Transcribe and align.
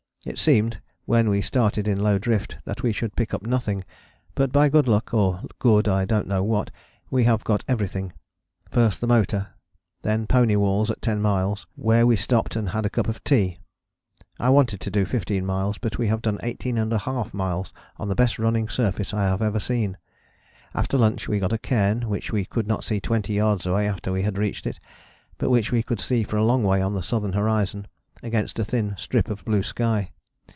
It 0.23 0.37
seemed, 0.37 0.79
when 1.05 1.29
we 1.29 1.41
started 1.41 1.87
in 1.87 1.99
low 2.03 2.19
drift, 2.19 2.59
that 2.65 2.83
we 2.83 2.91
should 2.93 3.15
pick 3.15 3.33
up 3.33 3.41
nothing, 3.41 3.83
but 4.35 4.51
by 4.51 4.69
good 4.69 4.87
luck, 4.87 5.15
or 5.15 5.41
good 5.57 5.87
I 5.87 6.05
don't 6.05 6.27
know 6.27 6.43
what, 6.43 6.69
we 7.09 7.23
have 7.23 7.43
got 7.43 7.63
everything: 7.67 8.13
first 8.69 9.01
the 9.01 9.07
motor, 9.07 9.47
then 10.03 10.27
pony 10.27 10.55
walls 10.55 10.91
at 10.91 11.01
10 11.01 11.23
miles, 11.23 11.65
where 11.75 12.05
we 12.05 12.15
stopped 12.15 12.55
and 12.55 12.69
had 12.69 12.85
a 12.85 12.89
cup 12.91 13.07
of 13.07 13.23
tea. 13.23 13.57
I 14.39 14.49
wanted 14.49 14.79
to 14.81 14.91
do 14.91 15.05
15 15.05 15.43
miles, 15.43 15.79
but 15.79 15.97
we 15.97 16.05
have 16.09 16.21
done 16.21 16.37
18½ 16.43 17.33
miles 17.33 17.73
on 17.97 18.07
the 18.07 18.13
best 18.13 18.37
running 18.37 18.69
surface 18.69 19.15
I 19.15 19.23
have 19.23 19.41
ever 19.41 19.59
seen. 19.59 19.97
After 20.75 20.99
lunch 20.99 21.27
we 21.27 21.39
got 21.39 21.51
a 21.51 21.57
cairn 21.57 22.07
which 22.07 22.31
we 22.31 22.45
could 22.45 22.67
not 22.67 22.83
see 22.83 22.99
twenty 22.99 23.33
yards 23.33 23.65
away 23.65 23.87
after 23.89 24.11
we 24.11 24.21
had 24.21 24.37
reached 24.37 24.67
it, 24.67 24.79
but 25.39 25.49
which 25.49 25.71
we 25.71 25.81
could 25.81 25.99
see 25.99 26.21
for 26.21 26.37
a 26.37 26.45
long 26.45 26.63
way 26.63 26.79
on 26.79 26.93
the 26.93 27.01
southern 27.01 27.33
horizon, 27.33 27.87
against 28.23 28.59
a 28.59 28.63
thin 28.63 28.93
strip 28.99 29.29
of 29.31 29.43
blue 29.45 29.63
sky. 29.63 30.07